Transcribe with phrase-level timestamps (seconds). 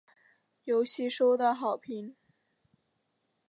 [0.63, 2.15] 游戏收到好评。